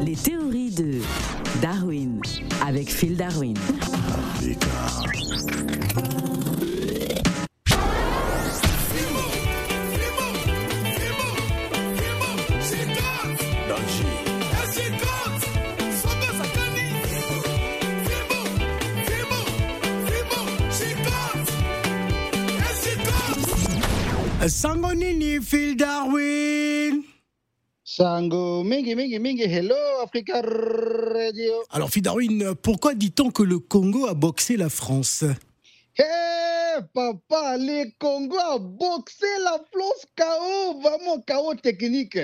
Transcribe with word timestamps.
Les 0.00 0.16
théories 0.16 0.70
de 0.70 1.00
Darwin 1.60 2.20
avec 2.66 2.90
Phil 2.90 3.16
Darwin. 3.16 3.54
Sango 24.48 24.94
nini 24.94 25.38
Phil 25.40 25.76
Darwin 25.76 26.49
Sango, 27.92 28.62
mingi, 28.62 28.94
mingi, 28.94 29.18
mingi, 29.18 29.42
hello 29.42 29.74
Africa 30.00 30.40
Radio. 30.40 31.64
Alors 31.70 31.90
Darwin, 31.96 32.54
pourquoi 32.62 32.94
dit-on 32.94 33.32
que 33.32 33.42
le 33.42 33.58
Congo 33.58 34.06
a 34.06 34.14
boxé 34.14 34.56
la 34.56 34.68
France? 34.68 35.24
Hé, 35.98 36.04
papa, 36.94 37.56
les 37.56 37.92
Congo 37.98 38.38
a 38.38 38.60
boxé 38.60 39.26
la 39.42 39.60
France 39.72 40.06
KO, 40.16 40.80
vraiment 40.80 41.20
KO 41.26 41.56
technique. 41.56 42.16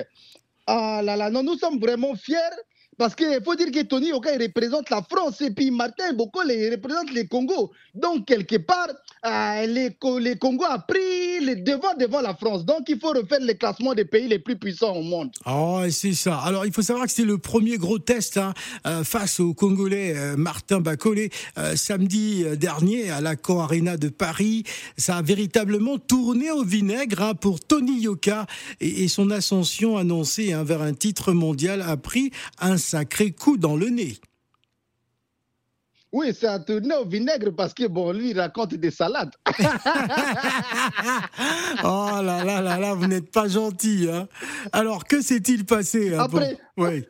Ah 0.69 1.01
là 1.03 1.17
là, 1.17 1.31
non, 1.31 1.43
nous 1.43 1.59
sommes 1.59 1.81
vraiment 1.81 2.15
fiers 2.15 2.37
parce 2.97 3.15
qu'il 3.15 3.41
faut 3.45 3.55
dire 3.55 3.71
que 3.71 3.83
Tony 3.83 4.13
Oka 4.13 4.35
il 4.35 4.43
représente 4.43 4.91
la 4.91 5.03
France 5.03 5.41
et 5.41 5.51
puis 5.51 5.71
Martin 5.71 6.13
Bokole 6.13 6.53
il 6.53 6.71
représente 6.71 7.13
les 7.13 7.27
Congo. 7.27 7.73
Donc, 7.95 8.27
quelque 8.27 8.57
part, 8.57 8.89
euh, 9.25 9.67
les, 9.67 9.97
les 10.21 10.37
Congo 10.37 10.65
pris 10.87 11.41
les 11.41 11.57
devants 11.57 11.95
devant 11.99 12.21
la 12.21 12.35
France. 12.35 12.65
Donc, 12.65 12.83
il 12.89 12.99
faut 12.99 13.11
refaire 13.11 13.41
le 13.41 13.55
classement 13.55 13.95
des 13.95 14.05
pays 14.05 14.29
les 14.29 14.39
plus 14.39 14.57
puissants 14.57 14.95
au 14.95 15.03
monde. 15.03 15.31
Oh, 15.47 15.81
c'est 15.91 16.13
ça. 16.13 16.39
Alors, 16.39 16.67
il 16.67 16.73
faut 16.73 16.83
savoir 16.83 17.07
que 17.07 17.13
c'est 17.13 17.25
le 17.25 17.39
premier 17.39 17.79
gros 17.79 17.99
test 17.99 18.37
hein, 18.37 18.55
euh, 18.87 19.05
face 19.05 19.41
au 19.41 19.55
Congolais 19.55 20.15
euh, 20.17 20.37
Martin 20.37 20.81
Bacolé 20.81 21.31
samedi 21.75 22.45
dernier 22.57 23.11
à 23.11 23.21
la 23.21 23.37
Co 23.37 23.61
Arena 23.61 23.97
de 23.97 24.09
Paris. 24.09 24.65
Ça 24.97 25.17
a 25.17 25.23
véritablement 25.23 25.99
tourné 25.99 26.51
au 26.51 26.65
vinaigre 26.65 27.23
hein, 27.23 27.35
pour 27.35 27.61
Tony 27.61 28.01
Yoka 28.01 28.47
et, 28.81 29.05
et 29.05 29.09
son 29.09 29.31
ascension 29.31 29.97
annoncée 29.97 30.53
hein, 30.53 30.65
vers 30.65 30.83
un 30.83 30.93
titre 30.93 31.33
mondial 31.33 31.83
a 31.83 31.97
pris 31.97 32.31
un 32.61 32.77
sacré 32.87 33.33
coup 33.33 33.57
dans 33.57 33.77
le 33.77 33.89
nez. 33.89 34.19
Oui, 36.13 36.33
ça 36.33 36.55
a 36.55 36.59
tourné 36.61 36.95
au 36.95 37.05
vinaigre 37.05 37.51
parce 37.55 37.75
que, 37.75 37.87
bon, 37.89 38.13
lui, 38.13 38.31
il 38.31 38.41
raconte 38.41 38.75
des 38.75 38.91
salades. 38.91 39.35
oh 41.85 42.21
là 42.23 42.45
là 42.45 42.61
là 42.63 42.79
là, 42.79 42.95
vous 42.95 43.07
n'êtes 43.07 43.31
pas 43.31 43.49
gentil. 43.49 44.09
Hein 44.11 44.29
Alors, 44.73 45.05
que 45.05 45.21
s'est-il 45.21 45.67
passé 45.67 46.15
hein, 46.15 46.21
Après, 46.21 46.57
pour... 46.77 46.87
oui. 46.87 47.05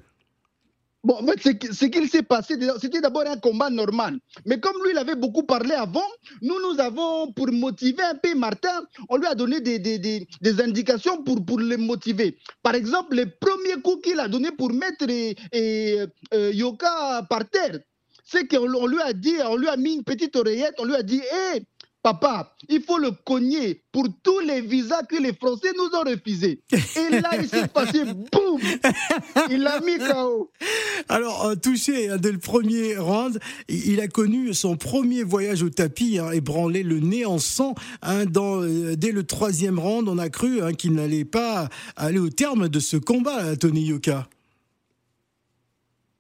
Bon, 1.06 1.24
ce 1.40 1.84
qu'il 1.86 2.08
s'est 2.08 2.24
passé, 2.24 2.54
c'était 2.80 3.00
d'abord 3.00 3.22
un 3.28 3.36
combat 3.36 3.70
normal. 3.70 4.18
Mais 4.44 4.58
comme 4.58 4.74
lui, 4.82 4.90
il 4.90 4.98
avait 4.98 5.14
beaucoup 5.14 5.44
parlé 5.44 5.70
avant, 5.72 6.02
nous, 6.42 6.56
nous 6.60 6.80
avons, 6.80 7.30
pour 7.32 7.46
motiver 7.52 8.02
un 8.02 8.16
peu 8.16 8.34
Martin, 8.34 8.84
on 9.08 9.16
lui 9.16 9.26
a 9.26 9.36
donné 9.36 9.60
des, 9.60 9.78
des, 9.78 10.60
indications 10.60 11.22
pour, 11.22 11.44
pour 11.46 11.60
le 11.60 11.76
motiver. 11.76 12.36
Par 12.60 12.74
exemple, 12.74 13.14
le 13.14 13.26
premier 13.40 13.80
coup 13.84 13.98
qu'il 13.98 14.18
a 14.18 14.26
donné 14.26 14.50
pour 14.50 14.72
mettre 14.72 15.08
et, 15.08 15.36
et, 15.52 16.00
euh, 16.34 16.50
Yoka 16.52 17.24
par 17.30 17.48
terre, 17.50 17.78
c'est 18.24 18.48
qu'on 18.48 18.88
lui 18.88 19.00
a 19.00 19.12
dit, 19.12 19.36
on 19.48 19.54
lui 19.54 19.68
a 19.68 19.76
mis 19.76 19.94
une 19.94 20.02
petite 20.02 20.34
oreillette, 20.34 20.74
on 20.80 20.86
lui 20.86 20.96
a 20.96 21.04
dit, 21.04 21.20
hé, 21.54 21.62
Papa, 22.06 22.54
il 22.68 22.84
faut 22.84 22.98
le 22.98 23.10
cogner 23.10 23.82
pour 23.90 24.06
tous 24.22 24.38
les 24.38 24.60
visas 24.60 25.02
que 25.02 25.20
les 25.20 25.32
Français 25.32 25.72
nous 25.76 25.98
ont 25.98 26.08
refusés. 26.08 26.62
Et 26.70 27.10
là, 27.20 27.30
il 27.36 27.48
s'est 27.48 27.66
passé, 27.66 28.04
boum 28.04 28.60
Il 29.50 29.62
l'a 29.62 29.80
mis 29.80 29.98
KO. 29.98 30.52
Alors, 31.08 31.46
euh, 31.46 31.56
touché 31.56 32.08
hein, 32.08 32.16
dès 32.16 32.30
le 32.30 32.38
premier 32.38 32.96
round, 32.96 33.40
il 33.68 34.00
a 34.00 34.06
connu 34.06 34.54
son 34.54 34.76
premier 34.76 35.24
voyage 35.24 35.64
au 35.64 35.68
tapis, 35.68 36.20
hein, 36.20 36.30
ébranlé 36.30 36.84
le 36.84 37.00
nez 37.00 37.24
en 37.24 37.40
sang. 37.40 37.74
Hein, 38.02 38.24
dans, 38.24 38.62
euh, 38.62 38.94
dès 38.94 39.10
le 39.10 39.24
troisième 39.24 39.80
round, 39.80 40.08
on 40.08 40.18
a 40.18 40.28
cru 40.28 40.62
hein, 40.62 40.74
qu'il 40.74 40.92
n'allait 40.92 41.24
pas 41.24 41.68
aller 41.96 42.20
au 42.20 42.30
terme 42.30 42.68
de 42.68 42.78
ce 42.78 42.96
combat, 42.96 43.56
Tony 43.56 43.82
Yoka. 43.82 44.28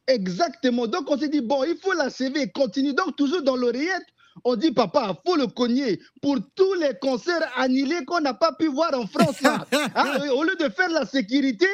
Exactement. 0.08 0.88
Donc, 0.88 1.08
on 1.08 1.16
s'est 1.16 1.28
dit, 1.28 1.42
bon, 1.42 1.62
il 1.62 1.76
faut 1.80 1.92
la 1.92 2.08
et 2.08 2.50
continue. 2.50 2.92
Donc, 2.92 3.14
toujours 3.14 3.42
dans 3.42 3.54
l'oreillette, 3.54 4.06
on 4.44 4.56
dit, 4.56 4.72
papa, 4.72 5.14
faut 5.26 5.36
le 5.36 5.46
cogner 5.46 6.00
pour 6.20 6.36
tous 6.54 6.74
les 6.74 6.94
concerts 7.00 7.50
annulés 7.56 8.04
qu'on 8.04 8.20
n'a 8.20 8.34
pas 8.34 8.52
pu 8.52 8.66
voir 8.68 8.92
en 8.94 9.06
France. 9.06 9.40
Là. 9.40 9.66
Hein, 9.94 10.28
au 10.30 10.42
lieu 10.42 10.56
de 10.56 10.68
faire 10.68 10.90
la 10.90 11.06
sécurité, 11.06 11.66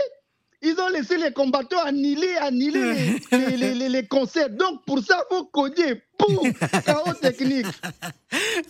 ils 0.63 0.77
ont 0.79 0.89
laissé 0.89 1.17
les 1.19 1.33
combattants 1.33 1.83
annuler, 1.85 2.37
annuler 2.41 3.21
les, 3.33 3.57
les, 3.57 3.75
les, 3.75 3.89
les, 3.89 4.07
concerts. 4.07 4.51
Donc, 4.51 4.85
pour 4.87 5.01
ça, 5.01 5.25
il 5.31 5.37
faut 5.37 5.45
cogner. 5.47 6.03
Pouf 6.19 6.53
Chaos 6.85 7.15
technique. 7.21 7.67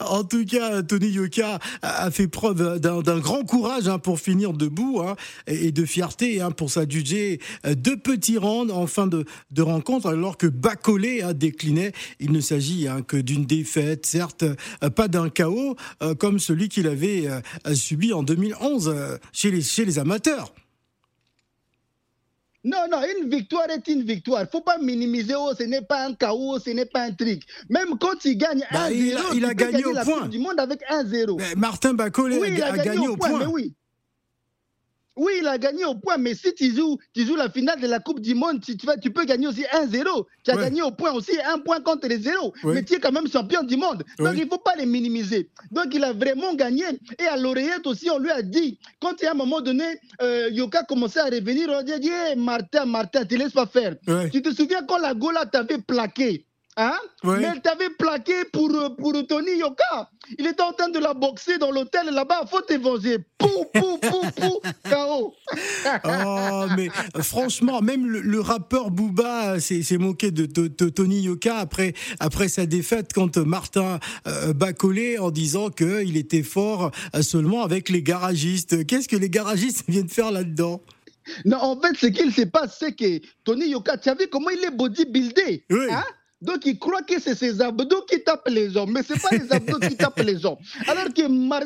En 0.00 0.24
tout 0.24 0.44
cas, 0.44 0.82
Tony 0.82 1.08
Yoka 1.08 1.60
a 1.82 2.10
fait 2.10 2.26
preuve 2.26 2.80
d'un 2.80 3.18
grand 3.18 3.44
courage 3.44 3.86
hein, 3.86 4.00
pour 4.00 4.18
finir 4.18 4.52
debout 4.52 5.00
hein, 5.00 5.14
et 5.46 5.70
de 5.70 5.84
fierté 5.84 6.40
hein, 6.40 6.50
pour 6.50 6.68
s'adjuger 6.70 7.40
deux 7.64 7.96
petits 7.96 8.38
rounds 8.38 8.72
en 8.72 8.88
fin 8.88 9.06
de, 9.06 9.24
de 9.52 9.62
rencontre, 9.62 10.08
alors 10.08 10.36
que 10.36 10.48
Bacolé 10.48 11.22
a 11.22 11.32
décliné. 11.32 11.92
Il 12.18 12.32
ne 12.32 12.40
s'agit 12.40 12.88
que 13.06 13.16
d'une 13.16 13.46
défaite, 13.46 14.04
certes, 14.04 14.44
pas 14.96 15.06
d'un 15.06 15.28
chaos 15.28 15.76
comme 16.18 16.40
celui 16.40 16.68
qu'il 16.68 16.88
avait 16.88 17.28
subi 17.74 18.12
en 18.12 18.24
2011 18.24 19.18
chez 19.32 19.52
les, 19.52 19.62
chez 19.62 19.84
les 19.84 20.00
amateurs. 20.00 20.52
Non, 22.64 22.78
non, 22.90 22.98
une 23.18 23.28
victoire 23.28 23.68
est 23.70 23.88
une 23.88 24.02
victoire. 24.02 24.42
Il 24.42 24.44
ne 24.44 24.50
faut 24.50 24.60
pas 24.60 24.78
minimiser, 24.78 25.34
oh, 25.36 25.50
ce 25.58 25.64
n'est 25.64 25.82
pas 25.82 26.06
un 26.06 26.14
chaos, 26.14 26.60
ce 26.60 26.70
n'est 26.70 26.86
pas 26.86 27.02
un 27.02 27.12
truc. 27.12 27.42
Même 27.68 27.98
quand 27.98 28.24
il 28.24 28.36
gagne 28.36 28.60
1-0, 28.60 28.72
bah, 28.72 28.92
il, 28.92 29.16
a, 29.16 29.20
il 29.34 29.44
a 29.44 29.54
gagné 29.54 29.84
au 29.84 29.92
la 29.92 30.04
point. 30.04 30.28
du 30.28 30.38
monde 30.38 30.60
avec 30.60 30.80
1-0. 30.88 31.56
Martin 31.56 31.94
Bacolé 31.94 32.38
oui, 32.38 32.62
a, 32.62 32.66
a, 32.66 32.76
gagné, 32.76 32.84
gagné, 32.84 33.08
au 33.08 33.16
point. 33.16 33.40
Mais 33.40 33.46
oui. 33.46 33.74
Oui, 35.16 35.32
il 35.40 35.46
a 35.46 35.58
gagné 35.58 35.84
au 35.84 35.94
point, 35.94 36.16
mais 36.16 36.34
si 36.34 36.54
tu 36.54 36.74
joues, 36.74 36.96
tu 37.14 37.26
joues 37.26 37.36
la 37.36 37.50
finale 37.50 37.78
de 37.80 37.86
la 37.86 37.98
Coupe 38.00 38.20
du 38.20 38.34
Monde, 38.34 38.60
tu, 38.64 38.76
tu, 38.78 38.86
tu 39.02 39.10
peux 39.10 39.24
gagner 39.24 39.46
aussi 39.46 39.62
1-0. 39.72 40.24
Tu 40.42 40.50
as 40.50 40.56
Ouais. 40.56 40.62
gagné 40.62 40.80
au 40.82 40.90
point 40.90 41.12
aussi, 41.12 41.32
un 41.44 41.58
point 41.58 41.80
contre 41.80 42.08
les 42.08 42.18
zéros. 42.18 42.54
Ouais. 42.64 42.74
Mais 42.74 42.82
tu 42.82 42.94
es 42.94 42.98
quand 42.98 43.12
même 43.12 43.28
champion 43.28 43.62
du 43.62 43.76
monde. 43.76 44.04
Donc 44.18 44.28
Ouais. 44.28 44.34
il 44.38 44.44
ne 44.44 44.48
faut 44.48 44.58
pas 44.58 44.74
les 44.76 44.86
minimiser. 44.86 45.50
Donc 45.70 45.88
il 45.94 46.02
a 46.02 46.12
vraiment 46.14 46.54
gagné. 46.54 46.84
Et 47.18 47.26
à 47.26 47.36
l'oreillette 47.36 47.86
aussi, 47.86 48.08
on 48.10 48.18
lui 48.18 48.30
a 48.30 48.40
dit, 48.40 48.78
quand 49.00 49.20
il 49.20 49.24
y 49.24 49.28
a 49.28 49.32
un 49.32 49.34
moment 49.34 49.60
donné, 49.60 49.84
euh, 50.22 50.48
Yoka 50.50 50.84
commençait 50.84 51.20
à 51.20 51.26
revenir, 51.26 51.68
on 51.68 51.82
lui 51.82 51.92
a 51.92 51.98
dit, 51.98 52.08
Hey, 52.08 52.36
Martin, 52.36 52.86
Martin, 52.86 53.24
tu 53.26 53.36
laisses 53.36 53.52
pas 53.52 53.66
faire. 53.66 53.96
Tu 54.32 54.40
te 54.40 54.54
souviens 54.54 54.82
quand 54.82 54.98
la 54.98 55.12
Gola 55.14 55.44
t'avait 55.46 55.78
plaqué 55.78 56.46
Hein? 56.78 56.96
Mais 57.22 57.42
elle 57.52 57.60
t'avait 57.60 57.90
plaqué 57.90 58.32
pour, 58.50 58.61
Yoka. 59.62 60.10
Il 60.38 60.46
était 60.46 60.62
en 60.62 60.72
train 60.72 60.88
de 60.88 60.98
la 60.98 61.14
boxer 61.14 61.58
dans 61.58 61.70
l'hôtel 61.70 62.06
là-bas. 62.12 62.44
Faut 62.50 62.60
te 62.60 62.74
venger. 62.74 63.18
Pou, 63.38 63.48
pou, 63.72 63.98
pou, 63.98 64.20
pou, 64.36 64.60
KO. 64.90 65.34
Oh, 66.04 66.64
mais 66.76 66.88
euh, 67.16 67.22
franchement, 67.22 67.80
même 67.80 68.06
le, 68.06 68.20
le 68.20 68.40
rappeur 68.40 68.90
Booba 68.90 69.58
s'est 69.60 69.98
moqué 69.98 70.30
de, 70.30 70.46
de- 70.46 70.68
de 70.68 70.88
Tony 70.88 71.20
Yoka 71.22 71.56
après, 71.58 71.92
après 72.20 72.48
sa 72.48 72.66
défaite 72.66 73.12
contre 73.12 73.40
Martin 73.42 73.98
euh, 74.26 74.52
Bacolé 74.52 75.18
en 75.18 75.30
disant 75.30 75.70
qu'il 75.70 76.16
était 76.16 76.42
fort 76.42 76.90
euh, 77.14 77.22
seulement 77.22 77.62
avec 77.62 77.88
les 77.88 78.02
garagistes. 78.02 78.86
Qu'est-ce 78.86 79.08
que 79.08 79.16
les 79.16 79.30
garagistes 79.30 79.84
viennent 79.88 80.08
faire 80.08 80.30
là-dedans? 80.30 80.80
Non, 81.44 81.58
en 81.58 81.80
fait, 81.80 81.96
ce 81.96 82.06
qu'il 82.06 82.32
se 82.32 82.42
passe, 82.42 82.76
c'est 82.80 82.92
que 82.96 83.20
Tony 83.44 83.68
Yoka, 83.70 83.96
tu 83.98 84.08
as 84.08 84.14
vu 84.14 84.26
comment 84.30 84.50
il 84.50 84.64
est 84.64 84.70
bodybuildé 84.76 85.64
Oui. 85.70 85.86
hein? 85.90 86.04
Donc, 86.42 86.66
il 86.66 86.78
croit 86.78 87.02
que 87.02 87.18
c'est 87.20 87.34
ses 87.36 87.60
abdos 87.62 88.02
qui 88.10 88.22
tapent 88.22 88.48
les 88.48 88.76
hommes, 88.76 88.92
mais 88.92 89.02
ce 89.02 89.14
n'est 89.14 89.18
pas 89.20 89.30
les 89.30 89.52
abdos 89.52 89.78
qui 89.88 89.96
tapent 89.96 90.20
les 90.20 90.44
hommes. 90.44 90.58
Alors 90.88 91.08
que 91.14 91.26
Mar- 91.28 91.62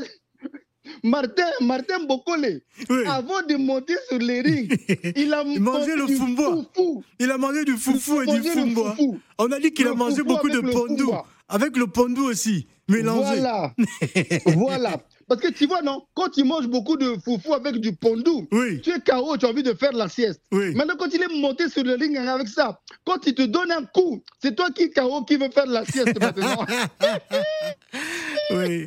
Martin, 1.03 1.51
Martin 1.63 2.05
Bokole, 2.07 2.61
Oui. 2.91 2.99
avant 3.09 3.43
de 3.49 3.57
monter 3.57 3.97
sur 4.09 4.19
les 4.19 4.41
rings, 4.43 4.69
il 5.17 5.33
a 5.35 5.43
mangé 5.43 5.97
le 5.97 6.07
du 6.07 6.15
fumbois. 6.17 6.65
foufou. 6.75 7.03
Il 7.19 7.31
a 7.31 7.39
mangé 7.39 7.65
du 7.65 7.73
foufou 7.77 8.23
et 8.23 8.27
Il 8.29 8.41
du 8.43 8.49
foufou. 8.51 9.19
On 9.39 9.51
a 9.51 9.59
dit 9.59 9.73
qu'il 9.73 9.89
a 9.89 9.95
mangé 9.95 10.23
beaucoup 10.23 10.49
de 10.49 10.61
pondou. 10.61 11.13
Avec 11.49 11.77
le 11.77 11.87
pondou 11.87 12.25
aussi, 12.25 12.67
mélangé. 12.89 13.37
Voilà. 13.41 13.73
voilà. 14.47 14.97
Parce 15.29 15.41
que 15.41 15.49
tu 15.53 15.67
vois, 15.67 15.83
non, 15.83 16.05
quand 16.15 16.29
tu 16.31 16.45
manges 16.45 16.67
beaucoup 16.69 16.97
de 16.97 17.17
foufou 17.25 17.55
avec 17.55 17.77
du 17.79 17.93
pondou, 17.95 18.47
Oui. 18.53 18.81
tu 18.81 18.91
es 18.91 19.01
KO, 19.01 19.37
tu 19.37 19.47
as 19.47 19.49
envie 19.49 19.63
de 19.63 19.75
faire 19.75 19.93
la 19.93 20.09
sieste. 20.09 20.41
Oui. 20.53 20.75
Maintenant, 20.75 20.95
quand 20.99 21.13
il 21.13 21.23
est 21.23 21.41
monté 21.41 21.69
sur 21.69 21.83
le 21.85 21.95
ring 21.95 22.17
avec 22.17 22.49
ça, 22.49 22.81
quand 23.05 23.27
il 23.27 23.35
te 23.35 23.43
donne 23.43 23.71
un 23.73 23.85
coup, 23.85 24.23
c'est 24.41 24.55
toi 24.57 24.71
qui 24.71 24.91
KO 24.91 25.25
qui 25.25 25.37
veut 25.37 25.51
faire 25.51 25.67
la 25.67 25.85
sieste 25.85 26.21
maintenant. 26.21 26.65
Oui. 28.51 28.85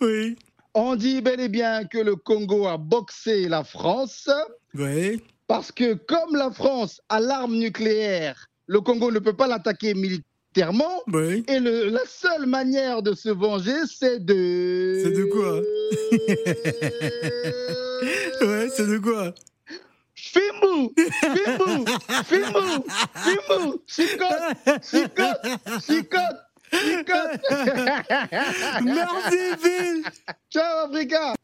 Oui. 0.00 0.36
On 0.74 0.94
dit 0.96 1.20
bel 1.20 1.40
et 1.40 1.48
bien 1.48 1.84
que 1.84 1.98
le 1.98 2.16
Congo 2.16 2.66
a 2.66 2.76
boxé 2.76 3.48
la 3.48 3.64
France 3.64 4.28
Oui. 4.74 5.22
parce 5.46 5.72
que 5.72 5.94
comme 5.94 6.36
la 6.36 6.50
France 6.50 7.00
a 7.08 7.18
l'arme 7.20 7.56
nucléaire, 7.56 8.46
le 8.66 8.80
Congo 8.80 9.10
ne 9.10 9.18
peut 9.18 9.32
pas 9.32 9.46
l'attaquer 9.48 9.94
militairement. 9.94 10.24
Oui. 11.08 11.44
Et 11.48 11.60
le- 11.60 11.90
la 11.90 12.00
seule 12.06 12.46
manière 12.46 13.02
de 13.02 13.12
se 13.14 13.28
venger, 13.28 13.84
c'est 13.86 14.24
de... 14.24 15.00
C'est 15.04 15.10
de 15.12 15.24
quoi? 15.24 15.60
Ouais, 18.40 18.68
c'est 18.74 18.86
de 18.86 18.98
quoi? 18.98 19.34
Fimbu 20.14 20.90
Fimbu 21.22 21.84
Fimou, 22.24 22.84
Fimou, 23.16 23.82
chicote, 23.86 24.56
chicote, 24.82 25.42
chicote, 25.84 26.40
chicote. 26.72 27.40
Merci, 28.84 29.38
Phil. 29.60 30.02
Ciao, 30.50 30.86
Africa. 30.86 31.34